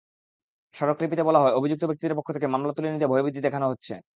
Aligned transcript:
স্মারকলিপিতে 0.73 1.23
বলা 1.23 1.39
হয়, 1.39 1.53
অভিযুক্ত 1.53 1.83
ব্যক্তিদের 1.85 2.17
পক্ষ 2.17 2.29
থেকে 2.31 2.47
মামলা 2.47 2.71
তুলে 2.73 2.89
নিতে 2.93 3.07
ভয়ভীতি 3.07 3.39
দেখানো 3.43 3.65
হচ্ছে। 3.71 3.93